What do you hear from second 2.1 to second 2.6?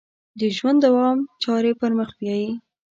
بیایي.